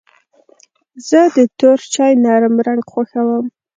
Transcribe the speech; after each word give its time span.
زه 1.09 1.19
د 1.35 1.37
تور 1.57 1.79
چای 1.93 2.13
نرم 2.23 2.55
رنګ 2.67 2.83
خوښوم. 2.91 3.45